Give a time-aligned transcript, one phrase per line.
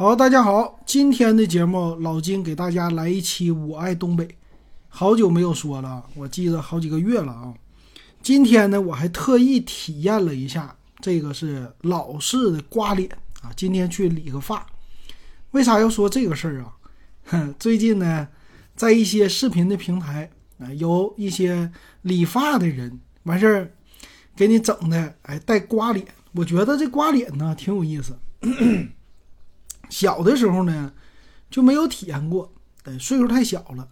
[0.00, 4.24] 好，大家好，今天的节目老金给大家来一期《我爱东北》，
[4.88, 7.52] 好久没有说了，我记得好几个月了啊。
[8.22, 13.10] 今天呢，我还特意体验了一下，这个是老式的刮脸
[13.42, 13.52] 啊。
[13.54, 14.66] 今天去理个发，
[15.50, 16.72] 为啥要说这个事儿啊？
[17.26, 18.26] 哼， 最近呢，
[18.74, 21.70] 在一些视频的平台啊，有一些
[22.00, 23.70] 理发的人完事儿
[24.34, 26.06] 给你整的，哎，带刮脸。
[26.32, 28.18] 我觉得这刮脸呢挺有意思。
[29.90, 30.90] 小的时候呢，
[31.50, 32.50] 就没有体验过，
[32.82, 33.86] 对，岁数太小了。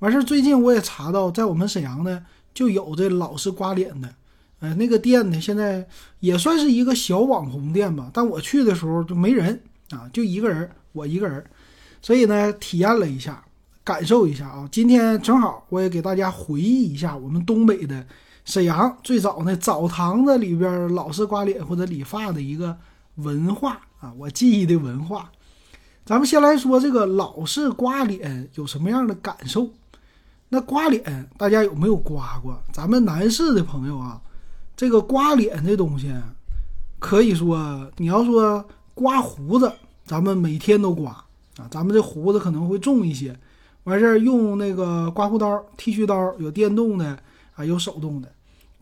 [0.00, 4.14] 完事儿，最近我也查到，在我们沈阳呢，就有这老式刮脸的，
[4.60, 5.86] 呃，那个店呢，现在
[6.20, 8.10] 也算是一个小网红店吧。
[8.12, 9.60] 但我去的时候就没人
[9.90, 11.44] 啊，就一个人，我一个人，
[12.02, 13.42] 所以呢，体验了一下，
[13.84, 14.68] 感受一下啊。
[14.70, 18.06] 今天正好我也给大家回忆一下我们东北的
[18.44, 22.76] 沈阳最早那澡堂子里边老式刮脸或者理发的一个
[23.16, 25.30] 文化啊，我记忆的文化。
[26.04, 29.68] 咱们先来说这个老式刮脸有什么样的感受？
[30.48, 32.56] 那刮脸大家有没有刮过？
[32.72, 34.20] 咱们男士的朋友啊，
[34.76, 36.14] 这个刮脸这东西，
[37.00, 38.64] 可以说你要说
[38.94, 39.72] 刮胡子，
[40.04, 41.10] 咱们每天都刮
[41.56, 41.66] 啊。
[41.70, 43.36] 咱们这胡子可能会重一些，
[43.82, 47.18] 完事儿用那个刮胡刀、剃须刀，有电动的
[47.56, 48.30] 啊，有手动的。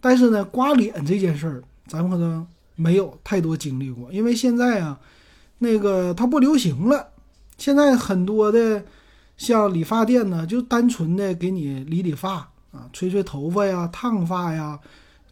[0.03, 4.99] 但是呢，刮脸这件事儿，咱们可能没有太多经历过，因为现在啊，
[5.59, 7.09] 那个它不流行了。
[7.57, 8.85] 现在很多的
[9.37, 14.79] 像理发店呢，就单纯的给你理理发啊，吹吹头发呀，烫发呀，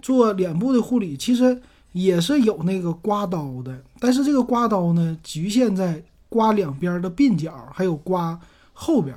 [0.00, 3.82] 做脸部的护理，其实也是有那个刮刀的。
[3.98, 8.38] 但是这个刮刀呢，局限在刮两边的鬓角，还有刮
[8.72, 9.16] 后边，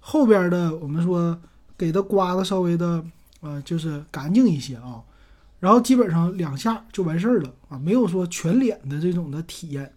[0.00, 1.38] 后边的我们说
[1.76, 3.04] 给它刮的稍微的
[3.40, 5.02] 呃，就是干净一些啊。
[5.58, 9.92] 然后基本上两下就完事儿了啊，没有说全脸的这种的体验。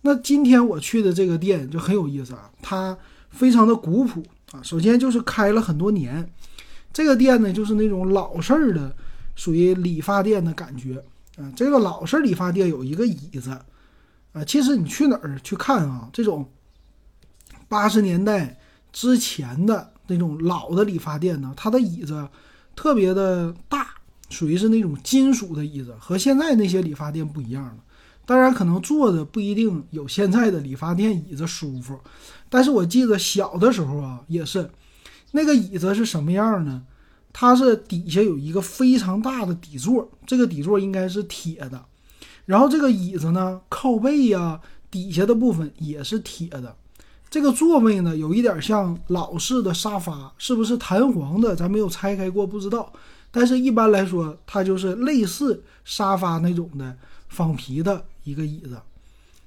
[0.00, 2.96] 那今天我去的这个店就很有意思啊，它
[3.30, 4.62] 非常的古朴啊。
[4.62, 6.28] 首先就是开了很多年，
[6.92, 8.94] 这个店呢就是那种老式儿的，
[9.34, 11.02] 属于理发店的感觉
[11.36, 11.52] 啊。
[11.56, 13.50] 这个老式理发店有一个椅子
[14.32, 16.48] 啊，其实你去哪儿去看啊，这种
[17.68, 18.58] 八十年代
[18.92, 22.28] 之前的那种老的理发店呢，它的椅子
[22.76, 23.88] 特别的大，
[24.28, 27.76] 属于是那种金属的椅子，和现在那些理发店不一样了。
[28.26, 31.98] 当然，可能坐的不一定有现在的理发店椅子舒服，
[32.50, 34.70] 但是我记得小的时候啊，也是
[35.32, 36.82] 那个椅子是什么样呢？
[37.32, 41.84] 它是底下有一个非常大的底座，这个底座应该是铁的，
[42.44, 44.60] 然后这个椅子呢，靠背呀
[44.90, 46.76] 底下的部分也是铁的，
[47.30, 51.56] 这个座位呢有一点像老式的沙发，是不是弹簧的？
[51.56, 52.92] 咱没有拆开过，不知道。
[53.30, 56.96] 但是一般来说，它就是类似沙发那种的
[57.28, 58.04] 仿皮的。
[58.24, 58.78] 一个椅子，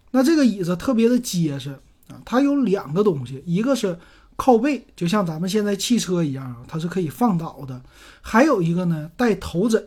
[0.10, 1.70] 那这个椅子特别的结实
[2.08, 3.96] 啊，它有两个东西，一个是
[4.36, 7.80] 靠背，就像咱们现在汽车一样，它是可以放倒的；
[8.24, 9.86] 还有一个呢带头枕。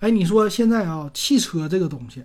[0.00, 2.22] 哎，你说现在啊，汽车这个东西，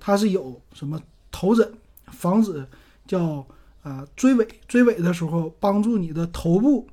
[0.00, 1.72] 它是有什么头枕，
[2.06, 2.66] 防止
[3.06, 3.46] 叫
[3.84, 6.88] 啊追尾，追尾的时候帮助你的头部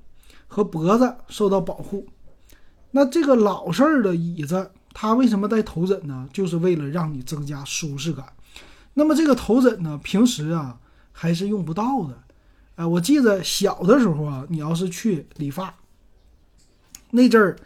[0.47, 2.05] 和脖子受到保护。
[2.95, 6.29] 那这个老式儿的椅子，它为什么带头枕呢？
[6.31, 8.23] 就是为了让你增加舒适感。
[8.93, 10.77] 那么这个头枕呢，平时啊
[11.11, 12.21] 还是用不到的，
[12.75, 15.73] 哎，我记得小的时候啊，你要是去理发，
[17.09, 17.57] 那阵儿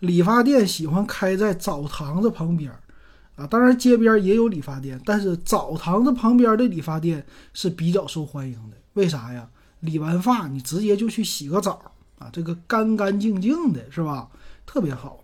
[0.00, 2.80] 理发店喜欢开在澡堂子旁边儿
[3.36, 7.24] 啊，当然街边也有理发店，但是澡堂子旁边的理发店
[7.54, 8.76] 是比较受欢迎的。
[8.92, 9.48] 为啥呀？
[9.80, 11.80] 理完发你直接就去洗个澡
[12.18, 14.28] 啊，这个干干净净的，是吧？
[14.66, 15.20] 特别好。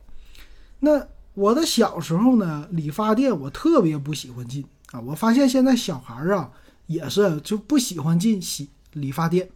[0.81, 4.65] 那我的小时候呢，理发店我特别不喜欢进。
[4.93, 6.51] 啊，我发现现在小孩儿啊
[6.87, 9.49] 也是就不喜欢进洗理发店。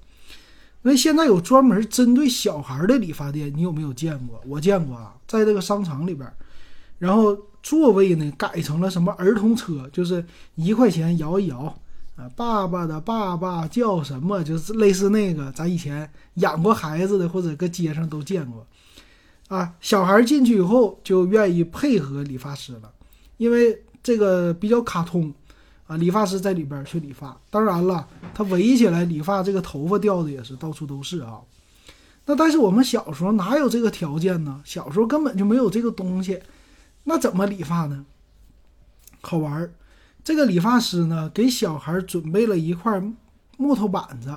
[0.83, 4.41] 那现在有专门针对小孩的理发店，你有没有见过？
[4.47, 6.31] 我见过啊，在这个商场里边，
[6.99, 10.25] 然后座位呢改成了什么儿童车，就是
[10.55, 11.75] 一块钱摇一摇
[12.17, 18.65] 啊，爸爸的爸爸叫什么，就是类似那个咱以前养过孩子的或者搁街上都见过
[19.49, 19.75] 啊。
[19.81, 22.93] 小孩进去以后就愿意配合理发师了，
[23.37, 23.81] 因为。
[24.05, 25.33] 这个比较卡通，
[25.87, 27.35] 啊，理发师在里边去理发。
[27.49, 31.41] 当然了，他围起来理发，这个头发掉的也是到处都是啊。
[32.27, 34.61] 那但是我们小时候哪有这个条件呢？
[34.63, 36.39] 小时候根本就没有这个东西，
[37.05, 38.05] 那怎么理发呢？
[39.23, 39.73] 好玩儿，
[40.23, 43.03] 这个理发师呢给小孩准备了一块
[43.57, 44.37] 木头板子，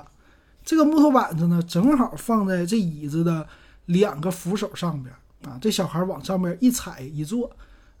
[0.64, 3.46] 这个木头板子呢正好放在这椅子的
[3.88, 5.14] 两个扶手上边
[5.44, 7.50] 啊，这小孩往上面一踩一坐。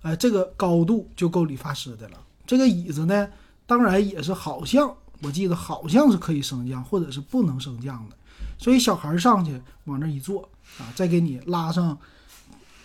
[0.02, 2.18] 哎，这个高度就够理发师的了。
[2.46, 3.28] 这个椅子呢，
[3.66, 8.16] 当然也是好像我记得好像是可以升降，或者是不能升降的。
[8.56, 10.48] 所以小孩上去往那一坐
[10.78, 11.98] 啊，再给你拉上，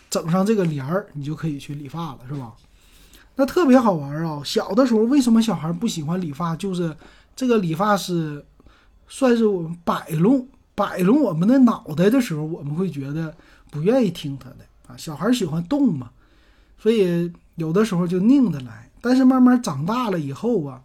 [0.09, 2.53] 整上这个帘儿，你就可以去理发了，是吧？
[3.35, 4.41] 那特别好玩啊！
[4.45, 6.55] 小的时候为什么小孩不喜欢理发？
[6.55, 6.95] 就是
[7.35, 8.45] 这个理发师
[9.07, 13.35] 算是我们摆弄摆弄我们的脑袋的时候，我们会觉得
[13.69, 14.97] 不愿意听他的啊。
[14.97, 16.09] 小孩喜欢动嘛，
[16.79, 18.89] 所以有的时候就拧他来。
[19.01, 20.81] 但是慢慢长大了以后啊，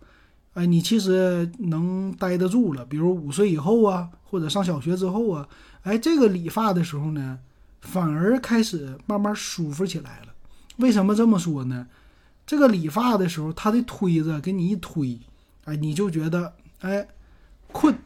[0.55, 2.85] 哎，你其实能待得住了。
[2.85, 5.49] 比如五岁以后啊，或者上小学之后啊，
[5.85, 7.39] 哎，这个理发的时候呢，
[7.81, 10.35] 反而开始慢慢舒服起来了。
[10.79, 11.87] 为什么这么说呢？
[12.45, 15.21] 这个理发的时候，他的推子给你一推，
[15.65, 17.07] 哎，你就觉得哎
[17.71, 17.97] 困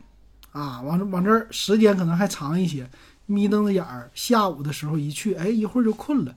[0.53, 2.89] 啊，往这往这时间可能还长一些，
[3.27, 6.35] 眯瞪着眼儿，下午的时候一去，哎，一会儿就困了，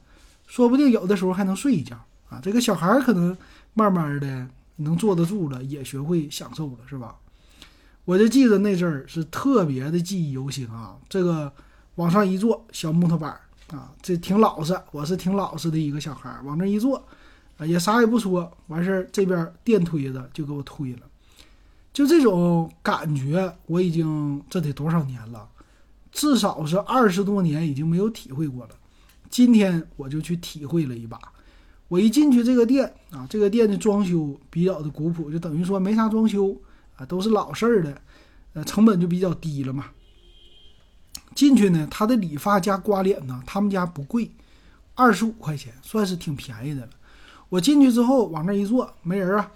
[0.47, 1.95] 说不定有的时候还能睡一觉
[2.29, 2.39] 啊。
[2.41, 3.37] 这个小孩儿可能
[3.73, 4.47] 慢慢的
[4.77, 7.15] 能坐得住了，也学会享受了，是吧？
[8.05, 10.95] 我就记得那阵儿是特别的记忆犹新啊。
[11.09, 11.51] 这个
[11.95, 13.41] 往上一坐，小木头板儿
[13.75, 17.03] 啊，这挺老实，我是挺老实的一个小孩儿，往那一坐。
[17.57, 20.99] 啊，也啥也不说，完事儿这边电推子就给我推了，
[21.95, 25.47] 就这种感觉，我已经这得多少年了，
[26.11, 28.71] 至少是二十多年，已经没有体会过了。
[29.29, 31.17] 今天我就去体会了一把。
[31.87, 36.53] 我一进去这个店啊，这个店的装修比较的古朴，就等于说没啥装修
[36.97, 38.01] 啊，都是老式儿的，
[38.51, 39.85] 呃，成本就比较低了嘛。
[41.33, 44.29] 进去呢，他的理发加刮脸呢，他们家不贵，
[44.95, 46.89] 二十五块钱，算是挺便宜的了。
[47.47, 49.49] 我进去之后往那一坐，没人啊，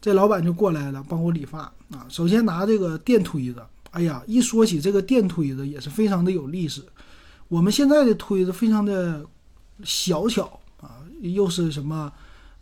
[0.00, 1.60] 这老板就过来了，帮我理发
[1.90, 2.06] 啊。
[2.08, 6.82] 首先拿这个电推子，哎呀，一说起这个电推子也是非常的有历史。
[7.48, 9.24] 我们现在的推子非常的
[9.82, 12.12] 小巧啊，又是什么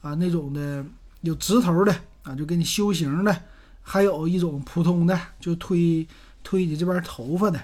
[0.01, 0.85] 啊那种的
[1.21, 3.43] 有直头的啊，就给你修形的，
[3.83, 6.07] 还有一种普通的，就推
[6.43, 7.61] 推你这边头发的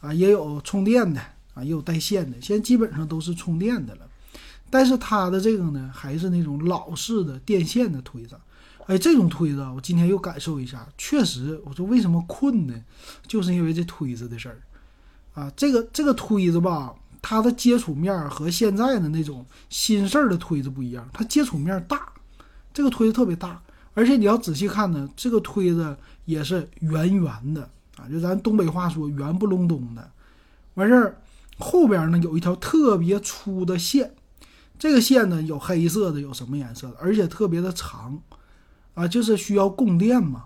[0.00, 1.20] 啊，也有充电的
[1.54, 4.08] 啊，也有带线的，现在基本上都是充电的了。
[4.70, 8.36] 但是它的这个呢，还是那种老式的电线的推子，
[8.86, 12.74] 哎，这种推子我今天又感受一下，确实，我说为什么困呢？
[13.26, 14.58] 就是因为这推子的事儿，
[15.34, 22.12] 啊，这个这个推子吧，它的接触面和现在的那种新式的推子不一样，它接触面大，
[22.74, 23.62] 这个推子特别大，
[23.94, 30.10] 而且你要仔细看呢，这个推子也是圆圆的啊，就咱东北话说圆不隆咚的，
[30.74, 31.20] 完事儿
[31.58, 34.14] 后边呢有一条特别粗的线。
[34.78, 38.18] 这个线呢，有黑色的，有什么颜色的，而且特别的长，
[39.00, 40.44] 啊，就是需要供电嘛。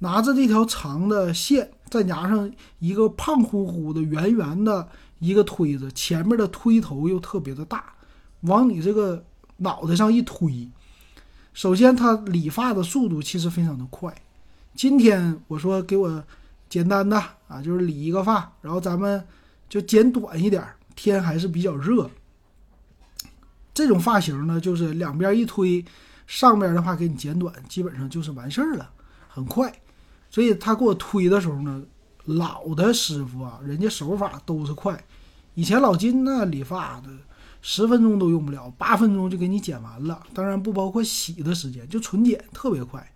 [0.00, 4.86] 拿着这条长的线，再加上一个胖乎乎的、圆圆的
[5.20, 7.94] 一个推子，前面的推头又特别的大，
[8.42, 9.24] 往你这个
[9.56, 10.68] 脑袋上一推。
[11.54, 14.14] 首先，它理发的速度其实非常的快。
[14.74, 16.22] 今天我说给我
[16.68, 17.16] 简单的
[17.48, 19.26] 啊，就是理一个发，然后咱们
[19.66, 20.62] 就剪短一点，
[20.94, 22.10] 天还是比较热。
[23.72, 25.82] 这种发型呢，就是两边一推，
[26.26, 28.90] 上边的话给你剪短，基本上就是完事儿了，
[29.28, 29.72] 很快。
[30.30, 31.82] 所以他给我推的时候呢，
[32.24, 35.02] 老的师傅啊，人家手法都是快。
[35.54, 37.08] 以前老金那理发的，
[37.62, 43.10] 十分钟都用不了，八分钟就给你剪完了，当然不包括洗的时间，就纯剪特别快。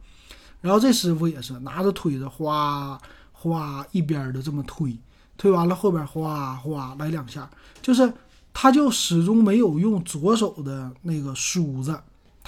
[0.61, 3.01] 然后这师傅也是拿着推子哗
[3.33, 4.99] 哗一边的这么推，
[5.37, 7.51] 推完了后边哗哗来两下，
[7.83, 8.13] 就是。
[8.53, 11.97] 他就始终没有用左手的那个梳子，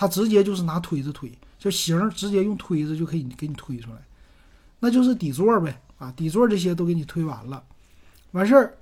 [0.03, 1.31] 他直接就是拿推子推，
[1.61, 3.99] 就型直接用推子就可以给你推出来，
[4.81, 7.63] 那就是底座呗啊，底座这些都给你推完了，
[8.33, 8.75] 完事儿，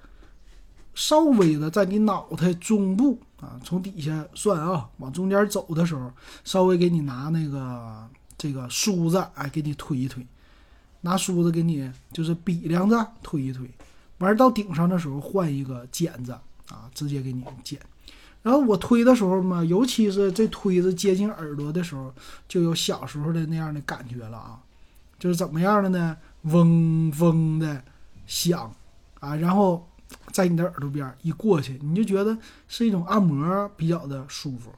[0.94, 6.10] 稍微的在你脑袋中部啊，从底下算啊，往中间走的时候，
[6.42, 8.08] 稍微给你拿那个
[8.38, 10.26] 这个梳子，哎，给你推一推，
[11.02, 13.70] 拿梳子给你就是比量着推一推，
[14.20, 16.34] 完到顶上的时候换一个剪子。
[16.70, 17.80] 啊，直接给你剪，
[18.42, 22.12] 然后我推的时候嘛，尤其是这推子接近耳朵的时候，
[22.48, 24.60] 就有小时候的那样的感觉了啊，
[25.18, 26.16] 就是怎么样的呢？
[26.44, 27.84] 嗡嗡的
[28.26, 28.74] 响
[29.20, 29.86] 啊，然后
[30.32, 34.72] 在你的耳朵边一过去，你就觉得是一种按摩，比较的舒服。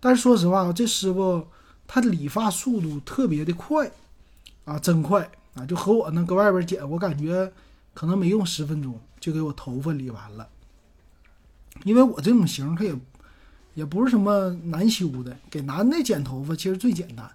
[0.00, 1.46] 但是说实话，这师傅
[1.86, 3.90] 他理发速度特别的快
[4.64, 7.52] 啊，真快啊，就和我呢搁外边剪，我感觉
[7.92, 10.48] 可能没用十分钟就给我头发理完了。
[11.84, 12.94] 因为我这种型，它也
[13.74, 15.36] 也不是什么难修的。
[15.50, 17.30] 给男的剪头发其实最简单。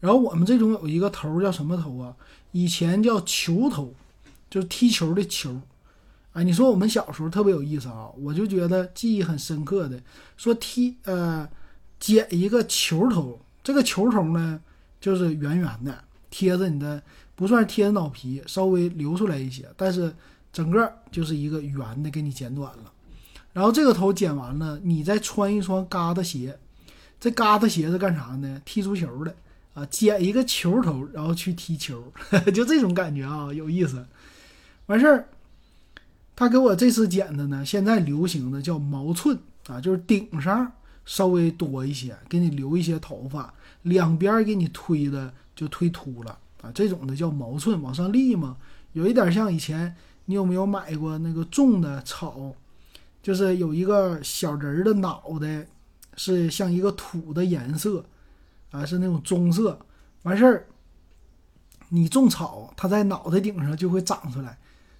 [0.00, 2.14] 然后我们这种有一个头叫什么头啊？
[2.52, 3.92] 以前叫球头，
[4.48, 5.60] 就是踢球的球。
[6.34, 10.00] 哎，你说我们小时候特别有意思啊，我就觉得记忆很深刻的，
[10.36, 11.48] 说踢呃
[11.98, 14.60] 剪一个球头，这个球头呢
[15.00, 17.02] 就是圆圆的，贴着你的，
[17.34, 20.14] 不算贴着脑皮，稍微留出来一些，但是
[20.52, 22.92] 整个就是一个圆的，给你剪短了。
[23.58, 26.56] 然后这个头剪完了，你再穿一双嘎达鞋，
[27.18, 28.62] 这嘎达鞋是干啥呢？
[28.64, 29.34] 踢足球的
[29.74, 32.12] 啊，剪一个球头，然后去踢球，
[32.54, 34.06] 就这种感觉啊，有意思。
[34.86, 35.26] 完事儿，
[36.36, 39.36] 他给我这次剪的呢，现在流行的叫毛寸
[39.66, 40.70] 啊，就是顶上
[41.04, 48.56] 稍微多一些，给你留一些头发，两边给你推的就推秃了啊，这种的叫毛寸，往上立嘛，
[48.92, 49.96] 有一点像以前
[50.26, 52.54] 你有没有买过那个种的草，
[53.22, 55.66] 就是有一个小人儿的脑袋
[56.16, 58.04] 是像一个土的颜色
[58.70, 59.78] 啊，是那种棕色，
[60.22, 60.66] 完事儿，
[61.88, 64.58] 你种草，它在脑袋顶上就会长出来。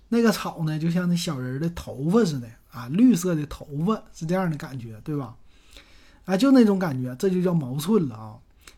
[0.09, 5.37] 那个草呢，就像那小人的头发似的啊，绿色的头发是这样的感觉，对吧？
[6.25, 8.37] 啊，就那种感觉，这就叫毛寸了啊。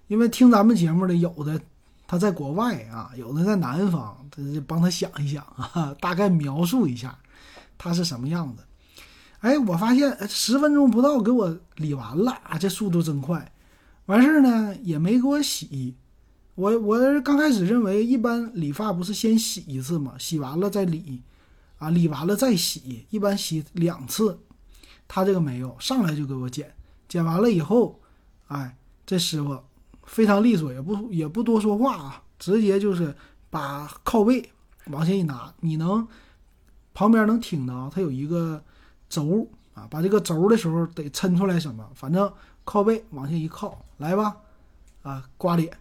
[0.09, 1.61] 因为听咱们节目的有的
[2.07, 7.17] 他在国外啊，有的在南方，他就帮他想一想啊，大概描述一下
[7.79, 8.65] 他是什么样子。
[9.41, 13.53] 哎，我发现十分钟不到给我理完了啊，这速度真快。
[14.07, 15.97] 完事儿呢，也没给我洗。
[16.57, 21.23] 我我刚开始认为，一般理发不是先洗一次嘛，洗完了再理，
[21.79, 24.39] 啊，理完了再洗，一般洗两次。
[25.09, 26.75] 他这个没有，上来就给我剪，
[27.09, 27.99] 剪完了以后，
[28.49, 29.59] 哎，这师傅
[30.05, 33.17] 非常利索，也不也不多说话啊，直接就是
[33.49, 34.51] 把靠背
[34.89, 36.07] 往前一拿，你能
[36.93, 38.63] 旁边能听到他有一个
[39.11, 42.33] 轴啊，把这个轴的时候得抻出来什么，反正
[42.65, 44.37] 靠背往下一靠，来吧，
[45.03, 45.77] 啊，刮脸。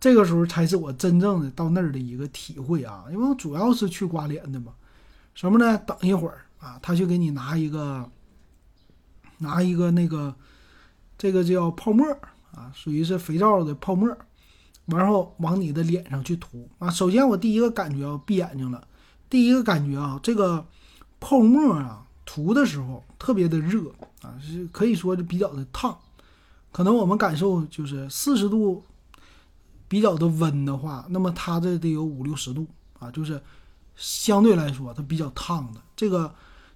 [0.00, 4.74] 这个时候才是我真正的到那儿的一个体会啊，因为我主要是去刮脸的嘛。
[5.34, 5.78] 什么呢？
[5.78, 8.08] 等一会儿啊，他就给你拿一个，
[9.38, 10.34] 拿一个那个，
[11.16, 12.06] 这个叫泡沫
[12.52, 14.16] 啊，属于是肥皂的泡沫，
[14.86, 16.90] 然后往你的脸上去涂啊。
[16.90, 18.86] 首先我第一个感觉啊，闭眼睛了，
[19.28, 20.66] 第一个感觉啊，这个
[21.20, 25.96] 泡沫啊涂的时候特别的热啊，是可以说是比较的烫，
[26.70, 28.84] 可能我们感受就是四十度。
[29.90, 32.66] 比较的温的话，那么它这得有五六十度
[32.98, 33.42] 啊，就是
[33.96, 35.80] 相对来说它比较烫的。
[35.96, 36.34] 这个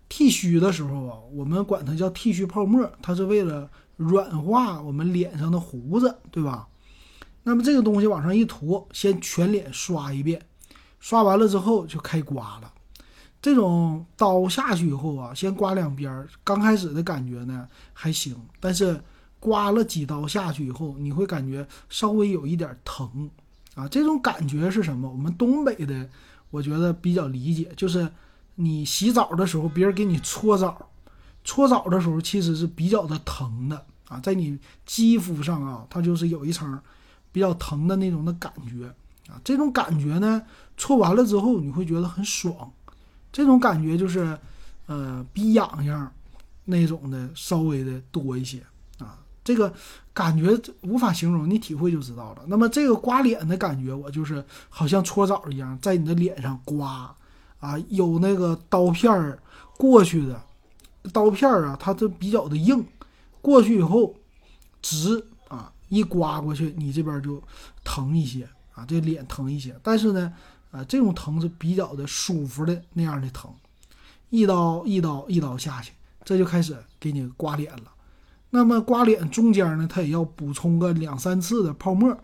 [0.08, 6.66] 剃须的时候啊，我们管它叫剃须泡沫，它是为了软化我们脸上的胡子，对吧？
[7.42, 10.40] 那么这个东西往上一涂，先全脸刷一遍，
[10.98, 12.72] 刷完了之后就开刮了。
[13.42, 18.98] 这种刀下去以后啊，先刮两边儿，刚开始的感觉呢还行，但是。
[19.44, 23.28] 刮了几刀下去以后，你会感觉稍微有一点疼，
[23.74, 25.10] 啊，这种感觉是什么？
[25.10, 26.08] 我们东北的，
[26.50, 28.08] 我觉得比较理解，就是
[28.54, 30.90] 你洗澡的时候，别人给你搓澡，
[31.42, 34.56] 搓澡的时候其实是比较的疼的啊，在你
[34.86, 36.80] 肌肤上啊，它就是有一层
[37.32, 38.86] 比较疼的那种的感觉
[39.26, 40.40] 啊，这种感觉呢，
[40.76, 42.70] 搓完了之后你会觉得很爽，
[43.32, 44.38] 这种感觉就是，
[44.86, 46.12] 呃，比痒痒
[46.66, 48.62] 那种的稍微的多一些
[48.98, 49.18] 啊。
[49.42, 49.72] 这个
[50.12, 52.42] 感觉无法形容，你体会就知道了。
[52.46, 57.12] 那么这个刮脸的感觉，我就是好像搓澡一样，在你的脸上刮，
[57.58, 59.42] 啊，有那个刀片儿
[59.76, 60.40] 过去的，
[61.12, 62.84] 刀片儿啊，它都比较的硬，
[63.40, 64.14] 过去以后
[64.80, 67.42] 直啊，一刮过去，你这边就
[67.82, 69.74] 疼一些啊，这脸疼一些。
[69.82, 70.32] 但是呢，
[70.72, 73.48] 啊，这种疼是比较的舒服的那样的疼，
[74.30, 75.92] 一刀一刀一刀下去，
[76.24, 77.92] 这就开始给你刮脸了。
[78.50, 82.14] 那么刮脸中间呢，它也要补充个两三次的泡沫，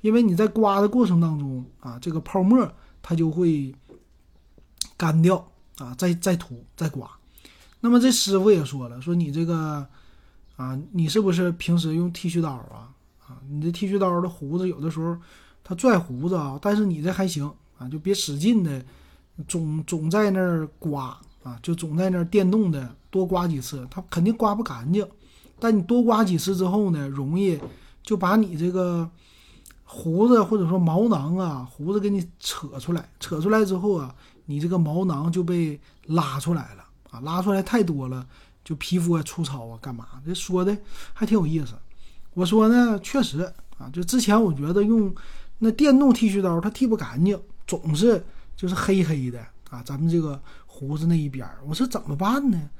[0.00, 2.72] 因为你在刮的过程当中啊，这个泡沫
[3.02, 3.74] 它就会
[4.96, 5.46] 干掉
[5.78, 7.10] 啊，再再涂再刮。
[7.80, 9.86] 那么这师傅也说了，说你这个
[10.56, 12.90] 啊，你是不是平时用剃须刀啊？
[13.26, 15.16] 啊，你这剃须刀的胡子有的时候
[15.62, 18.84] 它拽胡子啊，但是你这还行啊，就别使劲的
[19.46, 25.06] 总总在那儿刮啊，就总在那儿电动的多刮几次，它肯定刮不干净。
[25.58, 27.58] 但你多刮几次之后呢，容易
[28.02, 29.08] 就把你这个
[29.84, 34.14] 胡子或者说毛囊啊，胡子给你扯出来，扯出来之后啊，
[34.44, 38.26] 你这个毛囊就被拉出来了啊，拉出来太多了，
[38.64, 40.06] 就皮肤粗糙啊，干嘛？
[40.26, 40.76] 这说的
[41.14, 41.74] 还挺有意思。
[42.34, 43.40] 我说呢，确实
[43.78, 45.14] 啊，就之前我觉得用
[45.58, 48.24] 那电动剃须刀它剃不干净，总是
[48.56, 52.70] 就是黑黑的啊，咱们这个胡子那一边儿，我说怎么办呢？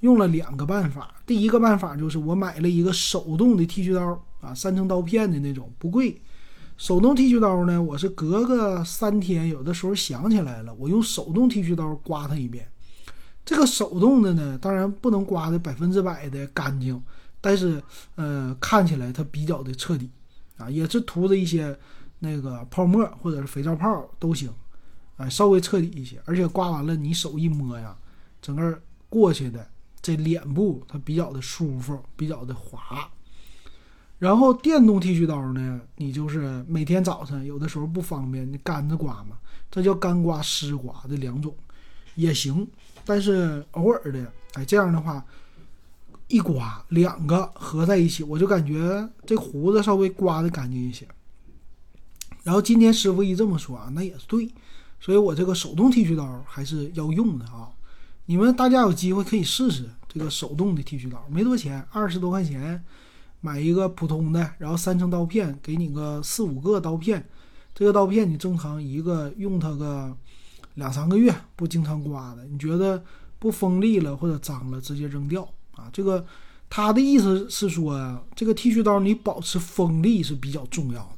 [0.00, 6.20] 用了两个办法，第一个办法就是我买了一个手动的剃须刀啊，三层刀片的那种，不贵。
[6.76, 12.68] 手动剃须刀呢，我是隔个三天，有的时候想起来了，我用手动剃须刀刮它一遍。
[13.44, 17.00] 这个手动的呢，当然不能刮的百分之百的干净，
[17.40, 17.82] 但是
[18.16, 20.10] 呃，看起来它比较的彻底
[20.58, 21.78] 啊，也是涂的一些
[22.24, 24.50] 那个泡沫或者是肥皂泡都行，
[25.18, 27.94] 哎，稍微彻底一些，而且刮完了你手一摸呀，
[28.40, 29.68] 整个过去的
[30.00, 33.06] 这脸部它比较的舒服，比较的滑。
[34.18, 39.36] 然后电动剃须刀呢，你就是每天早晨有的时候不方便，你干着刮嘛，
[39.70, 41.54] 这叫干刮湿刮这两种
[42.14, 42.66] 也行，
[43.04, 45.22] 但是偶尔的，哎，这样的话
[46.28, 51.06] 一刮两个合在一起，我就感觉这胡子稍微刮的干净一些。
[52.44, 54.48] 然后今天师傅一这么说啊，那也是对，
[55.00, 57.68] 所以我这个手动剃须刀还是要用的啊。
[58.26, 62.84] 你们大家有机会可以试试这个手动的剃须刀，没多钱，二十多块钱。
[63.40, 67.28] 买一个普通的，然后三层刀片，给你个四五个刀片。
[67.74, 70.16] 这个刀片你正常一个用它个
[70.76, 73.04] 两三个月，不经常刮的，你觉得
[73.38, 75.90] 不锋利了或者脏了，直接扔掉啊。
[75.92, 76.24] 这个
[76.70, 81.13] 他的意思是说，这个剃须刀你保持锋利是比较重要，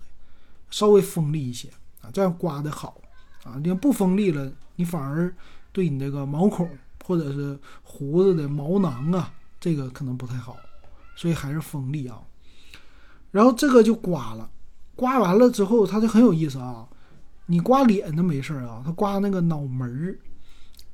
[0.70, 1.68] 稍微锋利一些
[2.00, 3.00] 啊，这样刮的好
[3.44, 3.58] 啊。
[3.62, 5.34] 你要不锋利了，你反而
[5.72, 6.68] 对你这个毛孔
[7.04, 10.56] 或者是胡子的毛囊啊，这个可能不太好。
[11.18, 12.20] 所以还是锋利啊，
[13.30, 14.50] 然后这个就刮了，
[14.94, 16.86] 刮完了之后，它就很有意思啊。
[17.46, 20.18] 你刮脸的没事儿啊，他刮那个脑门儿，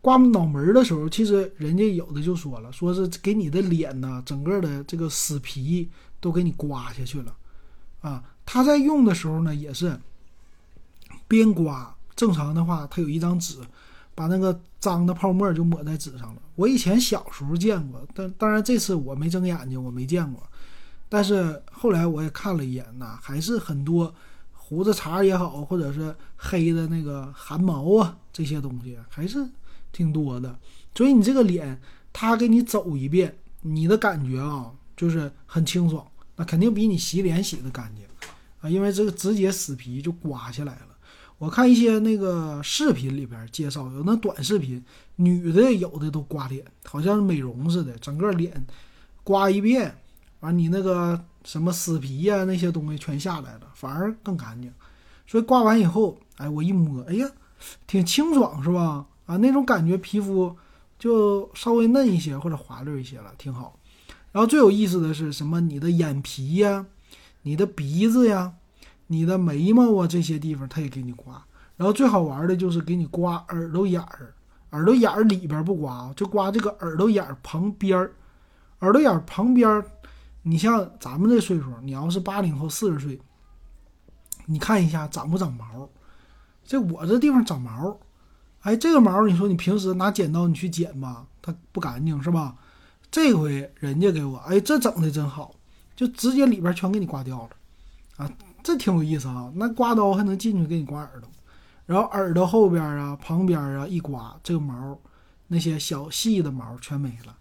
[0.00, 7.34] 刮脑门儿的时候，其实人家有的就说了，说是给你的脸呢，整个的这个死皮都给你刮下去了
[8.00, 8.22] 啊。
[8.52, 9.98] 他在用的时候呢，也是
[11.26, 13.56] 边刮，正常的话，他有一张纸。
[14.14, 16.42] 把那个脏的泡沫就抹在纸上了。
[16.54, 20.42] 我以前小时候见过，但当然这次我没睁眼睛，我没见过。
[21.08, 24.14] 但是后来我也看了一眼呐，还是很多
[24.52, 29.48] 胡子茬也好，或者是黑的那个汗毛啊这些东西还是
[29.92, 30.58] 挺多的。
[30.94, 31.80] 所以你这个脸，
[32.12, 36.06] 他给你走一遍，你的感觉啊就是很清爽，
[36.36, 38.04] 那肯定比你洗脸洗的干净
[38.62, 40.86] 啊，因为这个直接死皮就刮下来了。
[41.38, 44.80] 我看一些那个视频里边介绍，有那短视频，
[45.16, 48.64] 女的有的都刮脸，好像是美容似的，整个脸
[49.24, 49.92] 刮一遍，
[50.38, 54.72] 完你那个什么死皮呀那些东西全下来了，反而更干净。
[55.26, 57.28] 所以刮完以后，哎，我一摸，哎呀，
[57.88, 59.04] 挺清爽是吧？
[59.26, 60.56] 啊，那种感觉皮肤
[60.96, 63.76] 就稍微嫩一些或者滑溜一些了，挺好。
[64.30, 65.60] 然后最有意思的是什么？
[65.60, 66.86] 你的眼皮呀，
[67.42, 68.54] 你的鼻子呀。
[69.12, 71.44] 你的眉毛啊，这些地方他也给你刮，
[71.76, 74.32] 然后最好玩的就是给你刮耳朵眼儿，
[74.70, 78.10] 耳朵眼儿里边不刮，就刮这个耳朵眼儿旁边儿，
[78.78, 79.84] 耳朵眼儿旁边儿。
[80.44, 83.20] 你像咱们这岁数，你要是八零后四十岁，
[84.46, 85.88] 你看一下长不长毛？
[86.64, 88.00] 这我这地方长毛，
[88.62, 92.56] 哎，这个毛你说你平时拿剪刀你去剪吧，它不干净是吧？
[93.10, 95.54] 这回人家给我，哎，这整的真好，
[95.94, 97.50] 就直接里边全给你刮掉了，
[98.24, 98.30] 啊。
[98.62, 101.28] 这挺有意思啊，那刮刀还能进去给你刮耳朵，
[101.86, 104.98] 然后耳朵后边啊、旁边啊一刮，这个毛
[105.48, 107.36] 那些小细的毛全没了，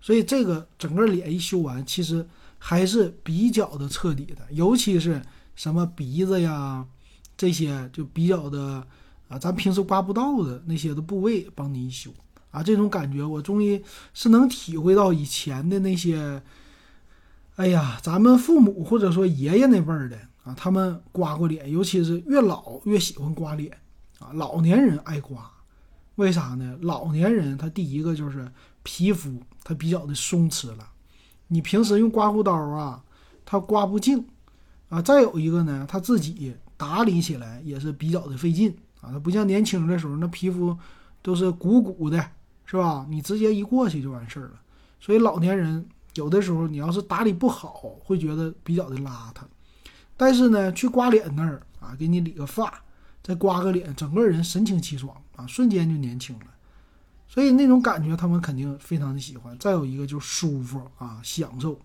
[0.00, 2.26] 所以这个整个脸一修完，其实
[2.58, 5.22] 还是比较的彻底的，尤其是
[5.54, 6.86] 什么鼻子呀
[7.36, 8.86] 这些就比较的
[9.28, 12.10] 啊，咱平时刮不到的那些的部位帮你一修。
[12.50, 13.82] 啊，这种感觉我终于
[14.14, 16.42] 是能体会到以前的那些，
[17.56, 20.18] 哎呀，咱们父母或者说爷爷那辈儿的。
[20.48, 23.70] 啊，他们刮过脸，尤其是越老越喜欢刮脸，
[24.18, 25.50] 啊，老年人爱刮，
[26.14, 26.78] 为啥呢？
[26.80, 28.50] 老年人他第一个就是
[28.82, 30.88] 皮肤他比较的松弛了，
[31.48, 33.04] 你平时用刮胡刀啊，
[33.44, 34.26] 他刮不净，
[34.88, 40.74] 啊，再有一个呢，他自己打理起来也是比较的费劲，啊，他不像年轻的时候那皮肤
[41.20, 42.18] 都是鼓鼓的，
[42.64, 43.06] 是吧？
[43.10, 44.60] 你直接一过去就完事儿了，
[44.98, 49.42] 所以老年人有的时候你要是打理不好，会觉得比较的邋遢。
[50.18, 52.82] 但是呢，去刮脸那儿啊，给你理个发，
[53.22, 56.46] 再刮个脸，整个人神清气爽啊，瞬间就年轻了。
[57.28, 59.56] 所以那种感觉他们肯定非常的喜欢。
[59.58, 61.80] 再有一个就是舒服啊，享受。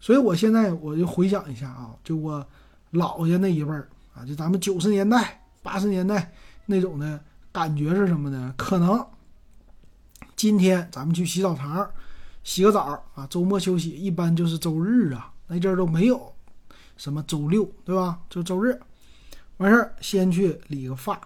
[0.00, 2.44] 所以我现在我就回想一下啊，就我
[2.92, 6.32] 姥爷那一辈儿啊，就咱们九十年代、八十年代
[6.64, 8.54] 那种的感觉是什么呢？
[8.56, 9.04] 可能
[10.34, 11.86] 今天咱们去洗澡堂
[12.42, 16.29] 洗个澡啊，周末休息，一般就是周日啊，那阵儿都没有。
[17.00, 18.20] 什么周六对吧？
[18.28, 18.78] 就周日，
[19.56, 21.18] 完事儿先去理个发，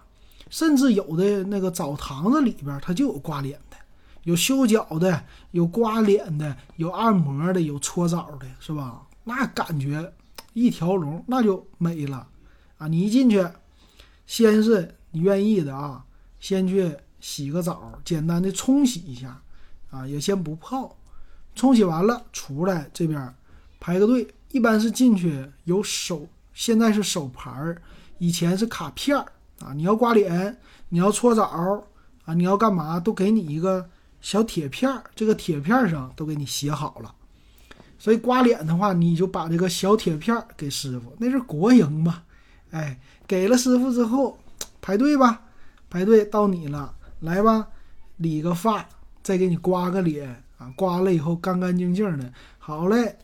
[0.49, 3.75] 甚至有的那个澡堂子里边，它就有刮脸的，
[4.23, 9.05] 有修脚的，有刮脸的，有按摩的，有搓澡的，是吧？
[9.25, 10.13] 那感觉
[10.53, 12.25] 一条龙，那就美了
[12.77, 12.87] 啊！
[12.87, 13.45] 你一进去，
[14.25, 16.05] 先是你愿意的啊，
[16.39, 19.41] 先去洗个澡，简单的冲洗一下
[19.89, 20.95] 啊，也先不泡，
[21.53, 23.35] 冲洗完了出来这边
[23.77, 24.25] 排个队。
[24.55, 27.81] 一般是进去有手，现在是手牌儿，
[28.19, 29.25] 以前是卡片儿
[29.59, 31.43] 啊，你要刮脸，你要搓澡
[32.23, 33.89] 啊，你要干嘛，都给你一个
[34.21, 37.13] 小铁片儿，这个铁片上都给你写好了。
[37.99, 42.23] 所以刮脸的话，你就把这个小铁片儿给师傅，那是国营嘛，
[42.71, 44.39] 哎，给了师傅之后，
[44.81, 45.41] 排队吧，
[45.89, 47.67] 排队到你了，来吧，
[48.15, 48.87] 理个发，
[49.21, 53.17] 再给你刮个脸啊，刮了以后干干净净的，好嘞，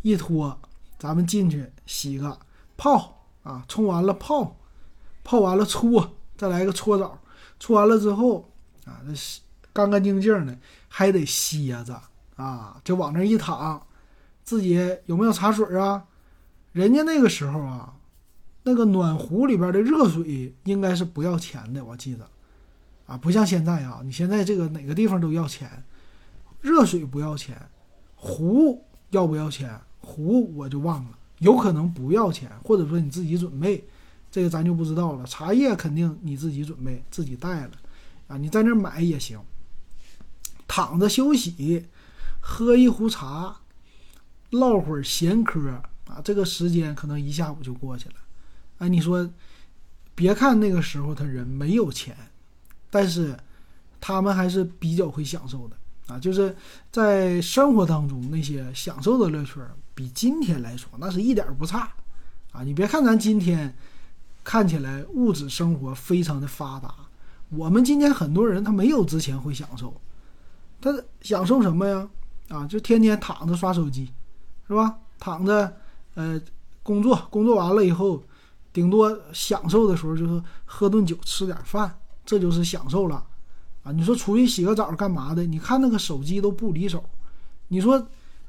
[0.00, 0.58] 一脱，
[1.00, 2.38] 咱们进去洗个
[2.76, 4.54] 泡啊，冲完了泡，
[5.24, 7.18] 泡完了搓，再来个搓澡，
[7.58, 8.46] 搓完了之后
[8.84, 9.12] 啊，这
[9.72, 10.54] 干干净净的，
[10.88, 11.98] 还得歇着
[12.36, 13.86] 啊，就往那一躺。
[14.44, 16.04] 自己有没有茶水啊？
[16.72, 17.94] 人家那个时候啊，
[18.64, 22.28] 那个暖壶里边的热水应该是不要钱的，我记得，
[23.06, 25.82] 啊，不像现在啊，你现在这个哪个地方都要钱，
[26.60, 27.56] 热水不要钱，
[28.16, 29.80] 壶要不要钱？
[30.10, 33.84] 壶我就忘了，有可能不要钱，或者说你自己准备，
[34.30, 35.24] 这个咱就不知道了。
[35.24, 37.70] 茶叶肯定你自己准备，自己带了，
[38.26, 39.38] 啊，你在那买也行，
[40.66, 41.86] 躺着休息，
[42.40, 43.56] 喝一壶茶。
[44.50, 45.70] 唠会儿闲嗑
[46.08, 48.16] 啊，这个时间可能一下午就过去了。
[48.78, 49.30] 哎，你说，
[50.16, 52.16] 别看那个时候他人没有钱，
[52.90, 53.38] 但是
[54.00, 55.76] 他们还是比较会享受的
[56.10, 56.18] 啊。
[56.18, 56.54] 就是
[56.90, 59.60] 在生活当中那些享受的乐趣，
[59.94, 61.88] 比今天来说那是一点不差
[62.52, 62.62] 啊。
[62.62, 63.74] 你别看咱今天
[64.42, 66.94] 看起来物质生活非常的发达，
[67.50, 70.00] 我们今天很多人他没有之前会享受，
[70.80, 72.08] 他享受什么呀？
[72.48, 74.10] 啊，就天天躺着刷手机。
[74.68, 74.98] 是吧？
[75.18, 75.76] 躺着，
[76.14, 76.40] 呃，
[76.84, 78.22] 工作工作完了以后，
[78.72, 81.92] 顶多享受的时候就是喝顿酒、吃点饭，
[82.24, 83.26] 这就是享受了，
[83.82, 83.92] 啊！
[83.92, 85.44] 你说出去洗个澡干嘛的？
[85.44, 87.02] 你看那个手机都不离手，
[87.68, 88.08] 你说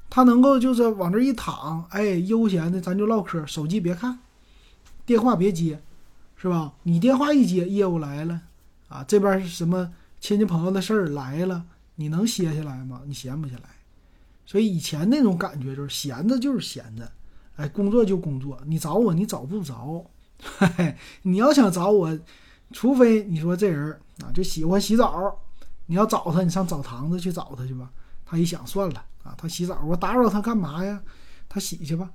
[0.09, 4.19] 他能够就是往这一躺，哎，悠闲的咱就唠嗑，手机别看，
[5.05, 5.81] 电话别接，
[6.35, 6.73] 是吧？
[6.83, 8.41] 你电话一接，业务来了，
[8.89, 11.65] 啊，这边是什么亲戚朋友的事儿来了，
[11.95, 13.01] 你能歇下来吗？
[13.05, 13.63] 你闲不下来。
[14.45, 17.09] 所以以前那种感觉就是闲着就是闲着，
[17.55, 20.05] 哎，工作就工作，你找我你找不着，
[20.59, 22.19] 嘿你要想找我，
[22.71, 25.37] 除非你说这人啊就喜欢洗澡，
[25.85, 27.91] 你要找他，你上澡堂子去找他去吧。
[28.25, 31.01] 他一想算了啊，他洗澡我打扰他干嘛呀？
[31.49, 32.09] 他洗去吧。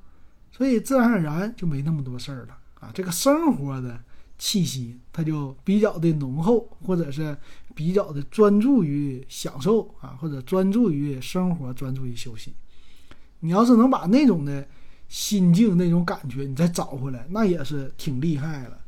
[0.50, 2.90] 所以自然而然就没那么多事儿了啊。
[2.94, 4.00] 这个生活的
[4.38, 7.36] 气息它就比较的浓厚，或者是。
[7.76, 12.54] 比较的专注于享受啊，或者专注于生活，专注于休息。
[13.40, 14.66] 你要是能把那种的
[15.08, 18.80] 心境、那种感觉，你再找回来，那也是挺厉害了。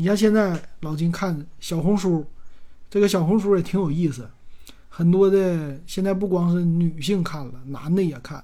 [0.00, 2.24] 你像现在老金看小红书，
[2.88, 4.26] 这个小红书也挺有意思，
[4.88, 8.42] 很多的现在不光是女性看了，男的也看。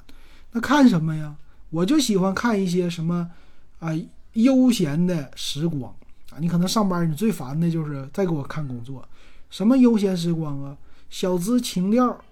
[0.53, 1.35] 那看什么呀？
[1.71, 3.31] 我就喜欢看一些什么
[3.79, 3.88] 啊
[4.35, 5.90] 悠闲的时光
[6.31, 6.37] 啊。
[6.38, 9.03] 你可能上班，你最烦的就是再给我看工作。
[9.49, 10.77] 什么悠闲时光啊，
[11.09, 12.23] 小资情调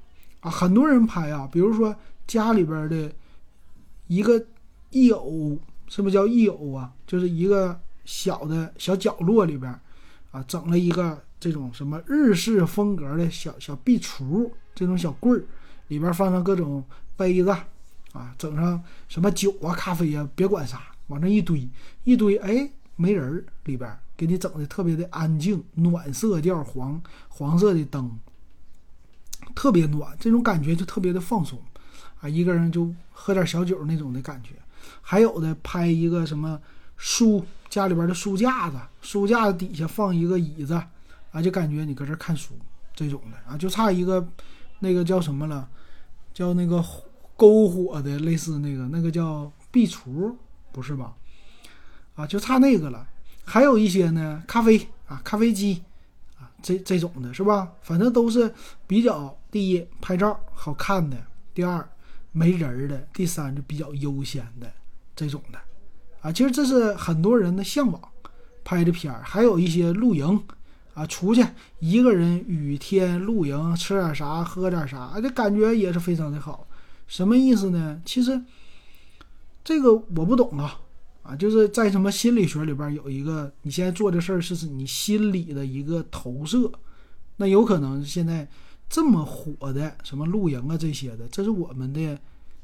[0.41, 1.49] 啊，很多人拍啊。
[1.51, 3.11] 比如说家里边的
[4.07, 4.45] 一个
[4.91, 5.59] 一偶，
[5.89, 6.93] 是不是叫一偶啊？
[7.07, 9.71] 就是一个小的小角落里边
[10.31, 15.45] 啊，整了一个这种什么日式风格的小小壁橱，这种小柜儿，
[15.89, 16.85] 里边放上各种
[17.17, 17.51] 杯子
[18.13, 21.69] 啊，整上什么酒啊、咖啡啊，别管啥，往那一堆
[22.05, 23.99] 一堆，哎，没人儿里边。
[24.17, 28.17] 给你整的特别的安静，暖色调黄黄色的灯，
[29.57, 31.61] 特别暖，这种感觉就特别的放松
[32.21, 32.29] 啊！
[32.29, 34.51] 一个人就喝点小酒那种的感觉。
[35.01, 36.61] 还有的拍一个什么
[36.97, 40.75] 书，家里边的书架子，书架子底下放一个椅子
[41.33, 42.55] 啊，就感觉你搁这看书
[42.95, 44.27] 这种的啊，就差一个
[44.79, 45.69] 那个叫什么了，
[46.33, 46.83] 叫那个
[47.37, 50.35] 篝火的，类似那个那个叫壁橱，
[50.73, 51.15] 不是吧？
[52.15, 53.07] 啊，就差那个了。
[53.45, 55.83] 还有一些呢，咖啡啊，咖啡机
[56.39, 57.73] 啊，这这种的是吧？
[57.83, 58.55] 反正都是
[58.87, 61.17] 比较第一拍照好看的，
[61.53, 61.87] 第二
[62.33, 64.73] 没人儿的，第三就比较悠闲的
[65.15, 65.59] 这种的
[66.25, 66.33] 啊。
[66.33, 68.01] 其实这是很多人的向往，
[68.65, 69.23] 拍的片儿。
[69.23, 70.43] 还有一些露营
[70.95, 71.47] 啊，出去
[71.79, 76.67] 一个人雨天露营，吃点啥，喝点啥，这感觉也是非常的好。
[77.07, 78.01] 什么意思呢？
[78.05, 78.43] 其实
[79.63, 80.81] 这个我不懂啊。
[81.25, 86.71] 啊，就是在什么心理学里边有一个，你现在做的事儿是你心理的一个投射，
[87.37, 88.47] 那有可能现在
[88.91, 92.19] 这么火的什么露营啊这些的，这是我们的，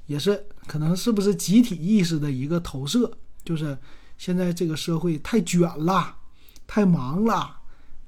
[0.04, 3.10] 也是可能是不是集体意识的一个投射？
[3.44, 3.76] 就是
[4.18, 6.16] 现在这个社会太卷了，
[6.66, 7.56] 太忙了，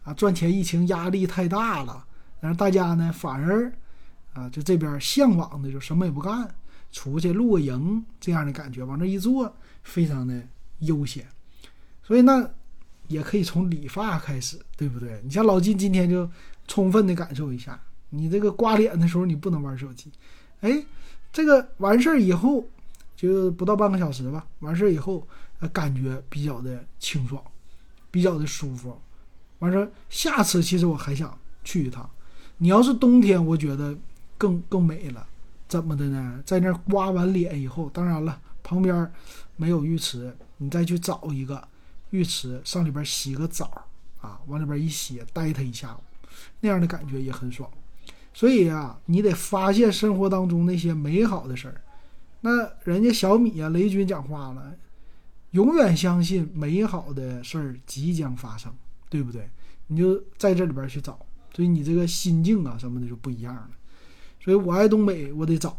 [0.05, 2.05] 啊，赚钱疫情压力太大了，
[2.40, 3.73] 然后大家呢反而
[4.33, 6.55] 啊，就这边向往的就什么也不干，
[6.90, 9.55] 出去露个营这样的感觉，往那一坐。
[9.85, 10.40] 非常的
[10.79, 11.27] 悠闲，
[12.05, 12.49] 所以那
[13.09, 15.21] 也可以从理发开始，对不对？
[15.25, 16.31] 你像老金今天就
[16.68, 20.12] 充分的感受一下，你这个刮脸的时候你不能玩手机，
[20.61, 20.81] 哎，
[21.33, 22.64] 这个完事儿以后
[23.23, 25.25] 就不到半个小时吧，完事儿以后
[25.61, 27.41] 呃感觉比较的清爽，
[28.11, 29.01] 比较的舒服。
[29.61, 32.11] 完事儿下次其实我还想去一趟，
[32.59, 33.97] 你要是冬天，我觉得
[34.37, 35.25] 更更美了。
[35.69, 36.43] 怎么的呢？
[36.45, 39.09] 在那儿刮完脸以后，当然了，旁边
[39.55, 41.63] 没有浴池，你再去找一个
[42.11, 43.87] 浴池，上里边洗个澡
[44.21, 46.01] 啊，往里边一洗，待它一下午，
[46.59, 47.71] 那样的感觉也很爽。
[48.35, 51.81] 所以啊，你得发现生活当中那些美好的事儿。
[52.43, 54.75] 那人家小米啊，雷军讲话了，
[55.53, 58.73] 永远相信美好的事儿即将发生，
[59.09, 59.49] 对不对？
[59.87, 61.19] 你就在这里边去找，
[61.55, 63.71] 所以你这个心境啊什么的就不一样了。
[64.41, 65.71] 所以我爱东北，我得找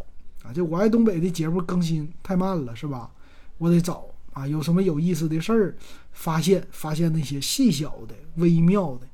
[0.43, 0.53] 啊！
[0.53, 3.11] 这我爱东北的节目更新太慢了，是吧？
[3.57, 5.75] 我得找啊，有什么有意思的事儿，
[6.13, 9.07] 发现发现那些细小的、微妙的，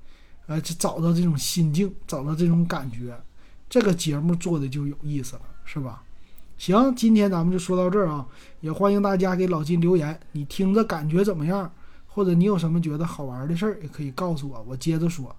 [0.45, 3.19] 呃，就找到这种心境，找到这种感觉，
[3.67, 6.03] 这个节目做的就有意思了，是吧？
[6.59, 8.27] 行，今天咱们就说到这儿啊！
[8.59, 11.71] 也欢迎大家给老金留言，你听着感觉怎么样？
[12.05, 15.33] 或者你有什么觉得好玩的事儿，也可以告诉我，我接着说。